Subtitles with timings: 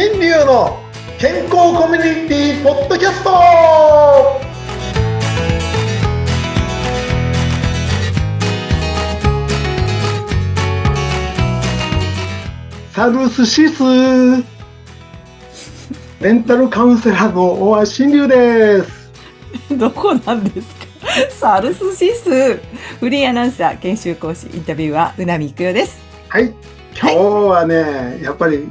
[0.00, 0.78] 新流の
[1.18, 3.30] 健康コミュニティポッドキャスト。
[12.92, 13.82] サルスシス。
[16.20, 19.10] レンタルカウンセラーの大橋新流です。
[19.76, 20.86] どこなんですか？
[21.28, 22.60] サルスシス。
[23.00, 25.98] フリーアナウンサー研修講師インタビューはうなみいくよです。
[26.28, 26.54] はい。
[26.96, 28.68] 今日はね、やっぱり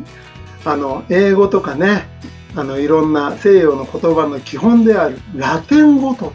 [0.65, 2.07] あの英語とかね
[2.55, 6.33] あのいろんな西洋の言葉の基本であるラテン語と。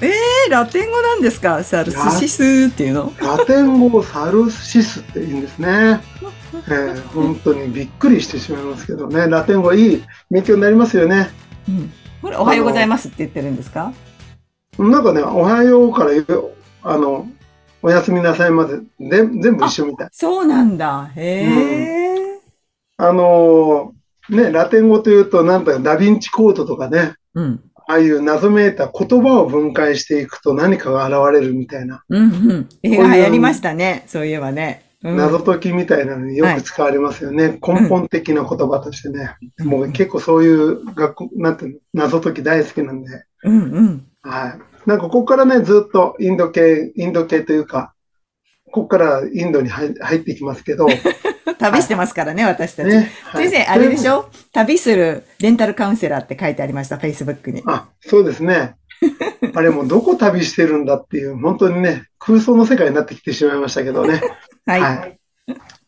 [0.00, 1.62] えー、ラテン語なんですか？
[1.62, 3.12] サルスシスっていうの？
[3.20, 6.00] ラテン語をサルスシスって言うんですね。
[6.66, 11.30] えー、本当にびっくりしてしまいますけどね、ラテン語いい勉強になりますよね。
[11.68, 13.92] うん、これおはようございますって言ってるんですか？
[14.78, 16.50] なんかね、おはようから言う、
[16.82, 17.28] あの、
[17.82, 20.08] おやすみなさいまで、で全部一緒みたい。
[20.10, 21.10] そうなんだ。
[21.14, 22.21] へえ、
[23.04, 32.68] あのーね、ラテン語というと、なんだかダヴィンチコードとかね、うん、ああいう謎めいた言葉を分解していくと何かが現れるみたいな、うんうん。
[32.84, 34.04] 映画流行りましたね。
[34.06, 37.58] そういえばね、うん、謎解きみたいなのによく使われますよね。
[37.66, 39.34] 根本的な言葉としてね。
[39.58, 43.24] もう結構そういう学校、なんていうの、謎解き大好きなんで。
[43.42, 44.06] うんうん。
[44.22, 44.88] はい。
[44.88, 47.94] なんかここからね、ずっとインド系、インド系というか、
[48.66, 50.86] ここからインドに入入っていきますけど、
[51.58, 52.88] 旅してますからね、私たち。
[52.88, 53.10] ね。
[53.24, 54.28] はい先生、あれでしょ？
[54.52, 57.62] 旅するレンタルカウンセラーって書いてありました、Facebook に。
[57.66, 58.76] あ、そうですね。
[59.54, 64.20] あれもうどこ旅してるんだっていう、本当にね、空想の世界になってきてしまいましたけどね。
[64.66, 64.80] はい。
[64.80, 65.18] はい。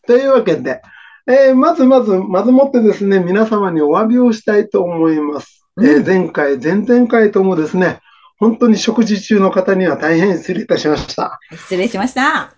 [0.05, 0.81] というわけで、
[1.27, 5.65] えーまずまず、まずもってですね、皆様にお詫びをしたいと思います。
[5.81, 7.99] えーうん前回、前々回ともですね、
[8.37, 11.39] 本当に食事中の方には大変失礼いたしました。
[11.51, 12.53] 失礼しました。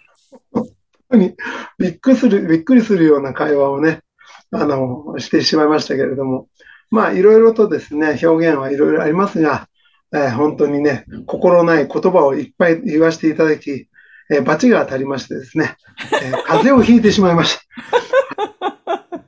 [1.16, 1.36] に
[1.80, 4.02] びっくりする、びっくりするような会話をね、
[4.52, 6.48] あの、してしまいましたけれども、
[6.90, 9.68] まあ、いろいろとですね、表現はいろいろありますが、
[10.14, 13.90] えー本当にね、心ない言葉をいっぱい言わせていただき、
[14.30, 15.76] えー罰が当たりましてですね、
[16.22, 17.60] えー風邪をひいてしまいまし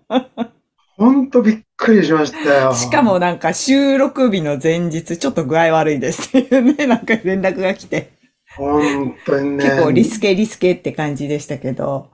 [0.07, 0.19] た。
[0.97, 2.73] 本当びっくりしましたよ。
[2.73, 8.18] しかもなんか収録日の前日、ちょっと具合悪いですっていうね、なんか連絡が来て、
[8.57, 9.65] 本当にね。
[9.65, 12.09] 結構リスケリスケって感じでしたけど、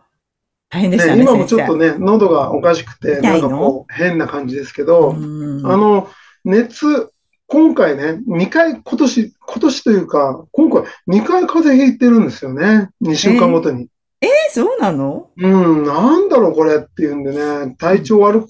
[0.70, 5.66] 大変でしたね、ね今もちょっと先ね、喉がおかしくて、ないんかこう、変な感じですけ生ど、うん。
[5.66, 6.10] あの、
[6.44, 7.12] 熱、
[7.48, 12.90] 今回ね、2回、今年、今年というか、今回2回風邪ひいてるんですよね。
[13.04, 13.88] 2週間ごとに。
[14.22, 15.30] え、そうなの？
[15.38, 18.48] うん、なんだろうこれっていうんでね、体調悪く、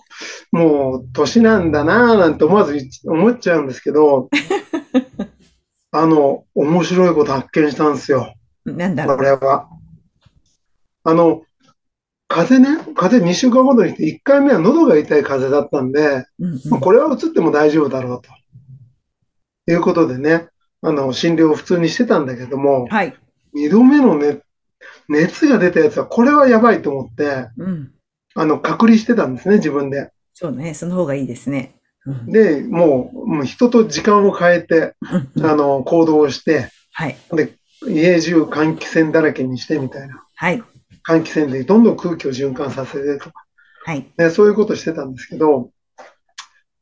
[0.51, 4.29] もう年なんだなぁなんて思わず思っちゃうんですけど、
[5.97, 8.35] あの、面白いこと発見したんですよ。
[8.65, 9.21] こなんだろう。
[9.21, 9.69] れは。
[11.05, 11.43] あの、
[12.27, 18.29] 風邪ね、風邪2週間ごとに来て、1回目は喉が痛い風邪だったんで、うんまあこれは移っても大丈夫だろうと。
[19.71, 20.49] いうことでね、
[20.81, 23.15] あの、診療を普通にしてたんだけども、はい。
[23.55, 24.41] 2度目のね、
[25.07, 27.91] 熱が出たやつは、これはやばいと思って、うん。
[28.35, 30.11] あの、隔離してたんですね、自分で。
[30.33, 31.75] そうね、その方がいいですね。
[32.07, 34.95] うんで、もう、もう人と時間を変えて、
[35.35, 37.17] うんあの、行動をして、はい。
[37.33, 37.53] で、
[37.87, 40.23] 家中換気扇だらけにしてみたいな。
[40.35, 40.63] はい。
[41.07, 43.45] 換気扇でどんどん空気を循環させてとか、
[43.85, 44.05] はい。
[44.17, 45.71] ね、そういうことしてたんですけど、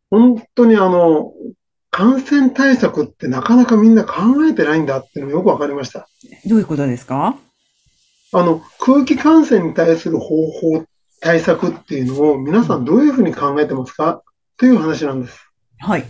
[0.10, 1.34] 本当にあの、
[1.90, 6.08] 感染対策ってなかなかみんな考えてないんだっていうのがよくわかりました。
[6.46, 7.36] どういうことですか？
[8.34, 10.86] あの、空気感染に対する方法、
[11.22, 14.24] 対策っていうのを皆さんどういうふうに考えてますか？
[14.58, 15.50] という話なんです。
[15.80, 16.06] はい。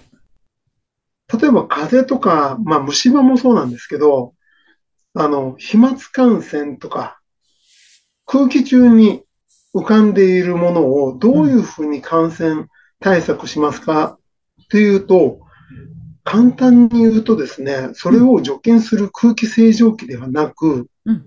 [1.41, 4.33] 例えば風邪とか、まあ虫歯もそうなんですけど、
[5.15, 7.19] あの、飛沫感染とか、
[8.25, 9.23] 空気中に
[9.75, 12.67] 浮かんでいるものをどういうふうに感染
[12.99, 14.17] 対策しますか？
[14.69, 15.39] というと、
[16.23, 21.25] 簡単に言うとですね、それを除菌する空気清浄機ではなく、うん。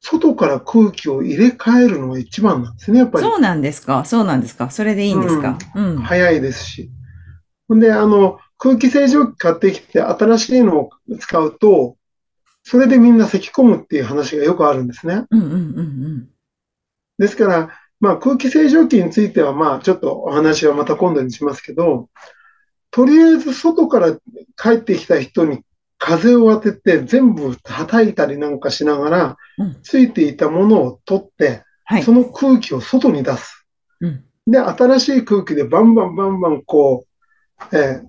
[0.00, 3.24] 外から空気を入れ替えるのが一番なんですね、やっぱり。
[3.24, 4.04] そうなんですか？
[4.04, 4.70] そうなんですか？
[4.70, 5.58] それでいいんですか？
[5.74, 5.96] うん。
[5.98, 6.90] 早いですし。
[7.68, 11.96] ほんで、あの、空気清浄機買ってきて新しいのを使うと、
[12.62, 15.26] それでみんな咳込むっていう話がよくあるんですね。
[15.30, 16.28] うんうんうん
[17.18, 17.70] ですから、
[18.00, 22.08] まあ空気清浄機についてはまあちょっとお話はまた今度にしますけど、
[22.90, 24.14] とりあえず外から
[24.56, 25.62] 帰ってきた人に
[26.00, 32.12] 風を当てて全部叩いたりなんかしながらうん、ついていたものを取って、はいそ。
[32.12, 33.66] の空気を外に出す。
[34.00, 34.24] うん。
[34.46, 37.04] で、新しい空気でバンバンバンバンこ
[37.70, 38.00] う、え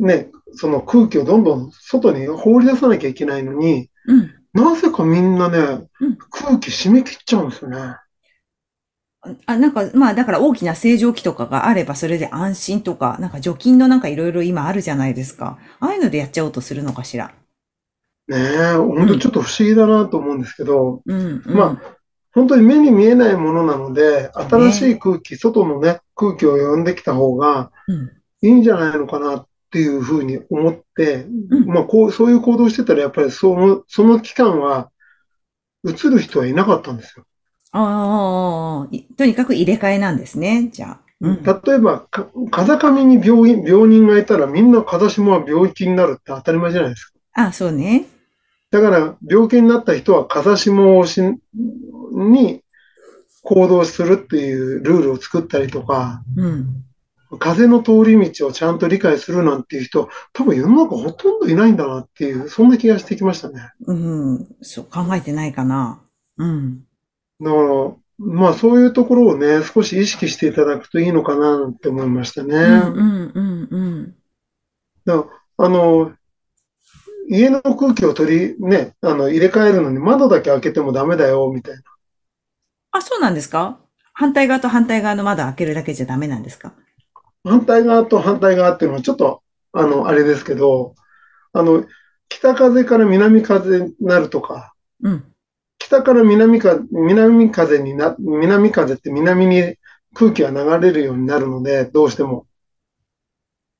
[0.00, 4.30] ーね、その空気をどんどん外に放り出さなきゃいけないのに、うん。
[4.54, 7.96] なぜかみんなねうん、空気締め切っちゃうんですよね。
[9.46, 15.58] あ、なんか、まあ、だから大きな清浄機とかがあればそれで安心とか、なんか除菌のなんかいろいろ今あるじゃないですか。
[15.78, 17.32] ああいうのでやっちゃおうとするのかしら。
[18.28, 21.54] ねえ、本当ちょっと不思議だなと思うんですけど、うん、うん。
[21.54, 21.96] まあ、
[22.32, 28.10] 本当に目に見えないものなので、新しい空気、外のね、空気を呼んできた方がうん、
[28.42, 34.90] いいんじゃないのかなっていうふうに思って、うんまあ、こう、そういう行動してたら、やっぱりその、その期間は、
[35.84, 37.24] 移る人はいなかったんですよ。
[37.72, 41.00] ああ、いとにかく入れ替えなんですね、じゃあ。
[41.20, 41.42] うん。
[41.42, 47.12] 例えば、か風上に病院、病人がいたら、みんな風下は病気になるって当たり前じゃないですか。
[47.34, 48.06] あ、そうね。
[48.70, 51.22] だから、病気になった人は風下をし、
[52.12, 52.62] に
[53.42, 56.84] 行動するっていうルールを作ったりとか、うん。
[57.38, 63.70] 風の通り道をちゃんと理解するなんていう人、多分世の中ほとんどいないんだなっていう、そんな気がしてきましたね。
[63.86, 64.46] うん。
[64.60, 66.02] そう、考えてないかな。
[66.36, 66.84] うん。
[67.42, 72.54] だから、まあそういうところをね、少し意識していただくといいのかなって思いましたね。
[72.54, 74.14] うん、うん、うん、うん。
[75.04, 75.24] だ
[75.56, 76.12] あの、
[77.28, 81.82] 家の空気を取り、ね、あの、入れ替えるのに窓だけ開けてもダメだよ、みたいな。
[82.92, 83.80] あ、そうなんですか？
[84.12, 86.74] 反対側と反対側の窓開けるだけじゃダメなんですか？
[87.44, 89.42] 反対側と反対側っていうのはちょっと、
[89.72, 90.94] あの、あれですけど、
[91.52, 91.84] あの、
[92.28, 95.24] 北風から南風になるとか、うん。
[95.92, 99.74] 北から南か、南風にな、南風って南に
[100.14, 102.46] 空気が流れるようになるので、どうしても。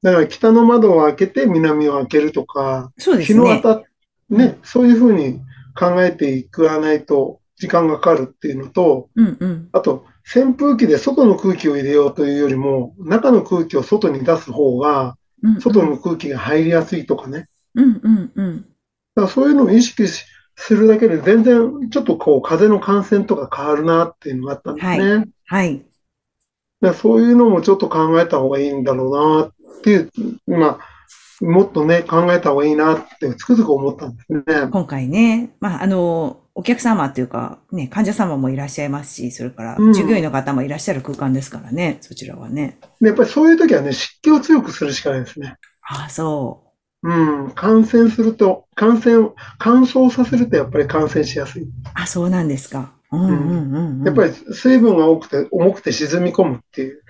[0.03, 3.41] だから北の窓を開けて南を開けるとか、そうですね。
[3.41, 3.85] 日の当たっ、
[4.29, 5.41] ね、そういうふうに
[5.75, 9.69] 考えていかないと時間がかかるっていうのと、うん、うん。
[9.73, 10.05] あと、
[10.37, 17.49] 扇風機で外の空気を入れようというよりも、中の空気を外に出す方が、うん、外の空気が入りやすいとかね。
[17.75, 18.61] うん、うん、うん。
[19.15, 20.25] だからそういうのを意識し
[20.57, 24.99] するだけで全然ちょっとこう風邪の感染とか変わるなっていうのがあったんですね。
[25.19, 25.85] だかはい。
[26.81, 29.53] らそういうのもちょっと考えた方がいいんだろうなっ
[29.83, 30.11] ていう、
[30.47, 34.43] まあ、もっとね、考えた方がいいなってつくづく思ったんですね。
[34.71, 42.79] 今回ね、まあ、あの、お客様っていうか、ね、患者様もいらっしゃいますし、それからうん従業員の方もいらっしゃる空間ですからね、そちらはね。
[43.01, 45.57] でやっぱりそういう時はね、湿気を強くするしかないですね。
[45.83, 46.62] ああ、そ
[47.03, 47.13] う
[47.49, 51.63] ん、感染すると、感染、乾燥させるとやっぱり感染しやすい。
[51.65, 51.67] う。
[51.95, 52.93] あ、そうなんですか。
[53.11, 54.05] うん、うん、うんうん。
[54.05, 57.03] やっぱり水分が多くて、重くて沈み込むっていう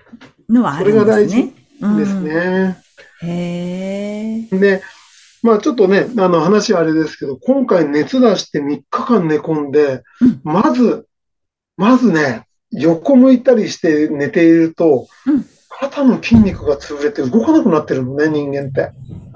[0.49, 1.53] のはあるんですね。
[1.97, 2.77] ですね。
[3.21, 3.29] うん。
[3.29, 4.57] へえ。
[4.57, 4.81] で、
[5.43, 11.07] まあちょっとね、あの話はあれですけど、今回熱出して3日間寝込んで、うんまず、
[11.77, 18.91] まずね、横向いたりして寝ているとうん、肩の筋肉が潰れて動かなくなってるのね、人間って。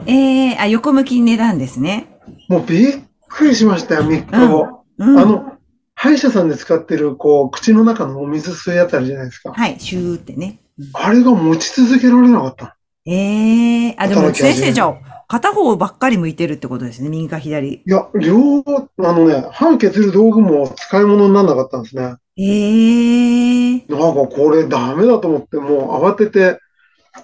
[0.06, 2.08] ええあ、横向きに寝たんですね。
[2.48, 4.84] もうびっくりしましたよ、3日後。
[4.98, 5.20] うん。
[5.20, 5.54] あの、
[5.96, 9.52] 歯医者さんで使ってる、こう、口の中のお水吸うやつあるじゃないですか。
[9.52, 10.60] はい、シューってね。
[10.60, 12.78] うんあれが持ち続けられなかった。
[13.06, 17.10] ええあ、でも先生じゃあ、片方ばっかり向いてるってことですね。
[17.10, 17.74] 右か左。
[17.74, 22.16] いや、両方、あのね、歯を削る道具も使い物にならなかったんですね。
[22.38, 26.60] ええなんかこれダメだと思って、もう慌てて、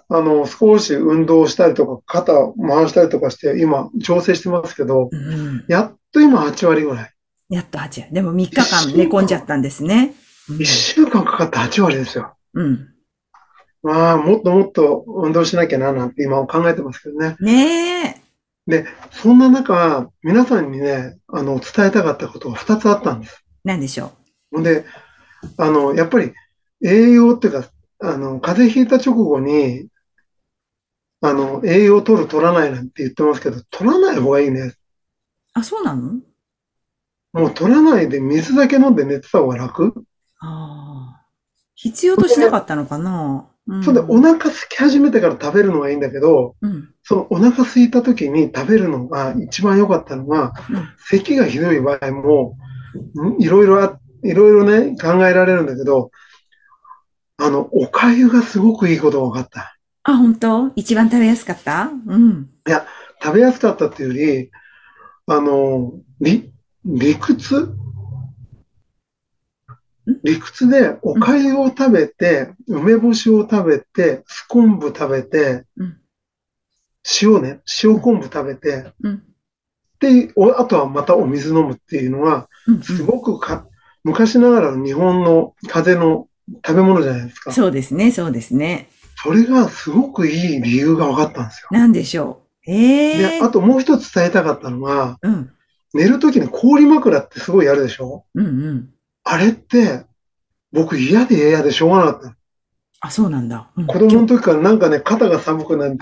[0.10, 5.66] あの、少し運動したりとか、肩回したりとかして、今、調整してますけど、うん。
[5.68, 7.14] やっと今8割ぐらい。
[7.50, 8.08] やっと8や。
[8.12, 10.14] でも3日間寝込んじゃったんですね。
[10.18, 12.36] うん1週間かかって8割ですよ。
[12.54, 12.90] うん。
[13.82, 17.38] まあ、もっともっと運動しなきゃな、なんて今考えてますけどね。
[17.40, 18.22] ね
[18.68, 18.86] え。
[19.12, 23.44] そんな中、皆さんにね、あの、伝えたかったことが2つあったんです。
[23.64, 24.12] なんでしょ
[24.52, 24.86] ほんで、
[25.58, 26.34] あの、やっぱり
[26.84, 29.88] 栄養っていうか、あの、風邪ひいた直後に、
[31.26, 34.60] あの、栄養取る取らないなんて言ってますけど、取らない方がいいね。
[34.62, 34.76] う。
[35.54, 36.20] あ、そうなの？
[37.32, 40.06] もう取らないで水だけ飲んで寝てた方が楽。
[40.40, 41.26] ああ。
[41.76, 43.48] 必要としなかったのかな？
[43.68, 43.84] うん。
[43.84, 46.94] それでお腹空き始めてから食べるのがいいんだけど、うん。
[47.04, 52.58] そのお腹空いた時に食べるのが一番良かったのが、うん咳がひどい場合も、
[53.38, 56.12] んいろいろあ、いろいろね、考えられるんだけど、
[57.38, 59.73] あの、お粥がすごくいいことが分かった。
[60.04, 60.72] あ、本当？
[60.76, 61.90] 一番食べやすかった？
[62.06, 62.50] うん。
[63.22, 64.52] 食べやすかったっていうより、
[65.28, 66.52] あの、理、
[66.86, 67.74] 理屈？
[70.24, 75.98] 理屈でお粥を食べて、梅干しを食べて、酢昆布食べてうん、
[77.22, 79.24] 塩ね、塩昆布食べて、うん。
[80.02, 82.84] で、おあとはまたお水飲むっていうのは、うん。
[82.84, 83.66] すごくか、
[84.04, 86.28] 昔ながらの日本の風の
[86.68, 87.54] 食べ物じゃないですか。
[87.54, 88.90] そうですね、そうですね。
[89.24, 91.70] それがすごくいい理由が分かったんですよ。
[91.72, 92.72] なんでしょう？
[92.72, 95.52] えで、えあともう一つ伝えたかったのが、うん。
[95.94, 98.26] 寝るときに氷枕ってすごいやるでしょ？
[98.36, 98.90] うんうん。
[99.24, 100.06] あれって、
[100.72, 102.36] 僕嫌で嫌でしょうがなかった。
[103.06, 103.70] あ、そうなんだ。
[103.76, 105.98] うん子供の時からなんかね、肩が寒くなって、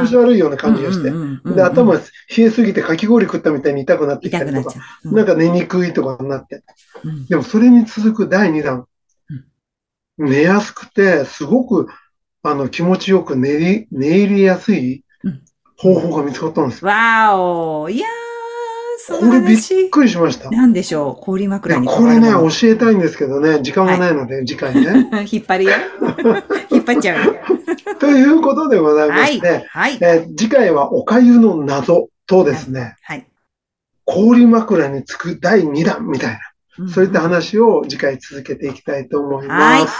[0.00, 1.12] 調子悪いような感じがして
[1.54, 2.00] で、頭冷
[2.38, 4.84] えすぎてかき氷食ったみたいに痛くなってきたりとかな。
[5.04, 6.62] うんなんか寝にくいとかになって。
[7.04, 8.86] うんでもそれに続く第2弾。
[10.16, 11.88] 寝やすくて、すごく、
[12.44, 15.40] あの、気持ちよく寝り、寝入りやすいうん
[15.76, 16.88] 方法が見つかったんですよ。
[16.88, 18.10] わーおいやー、
[18.98, 19.90] そのこれびっ話。
[19.90, 20.46] くりしました。
[20.48, 21.24] いなんでしょう？
[21.24, 25.10] 氷枕や、にこれね、も教えたいんですけどね、時間がないので、次回ね。
[25.30, 25.72] 引っ張るよ。
[26.70, 27.34] 引っ張っちゃうよ。
[27.98, 29.34] ということでございまはい。
[29.34, 29.98] して、はい。
[30.00, 33.26] えー次回はおかゆの謎とですね、はい。
[34.04, 36.38] 氷枕につく第2弾みたいな、
[36.78, 39.96] うんそういった話を次回続けていきたいと思います。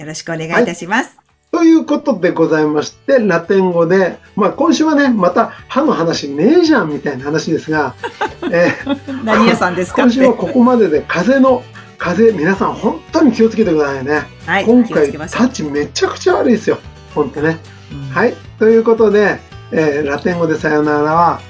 [0.00, 1.25] よろしくお願いいたします。
[1.52, 7.94] ということでございまして、ラテン語で、まあ今週はね、また歯の話ねえじゃんみたいな話ですが、
[8.52, 10.02] えー何屋さんですか？
[10.02, 10.34] 今週は。
[10.34, 11.62] ここまでで風の、
[11.98, 14.22] 風、皆さん本当に気をつけてくださいね。
[14.44, 14.64] はい。
[14.66, 16.78] 今回タッチめちゃくちゃ悪いですよ。
[17.14, 17.58] 本当ね。
[17.90, 18.34] うんはい。
[18.58, 19.38] ということで、
[19.72, 21.40] えーラテン語でさよならは、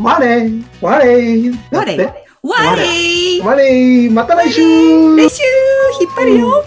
[0.00, 0.50] 我
[0.80, 2.26] 我だって。
[2.42, 2.52] 我？
[2.52, 4.60] 我我また来週
[5.16, 5.42] 来週
[6.00, 6.64] 引っ張るよ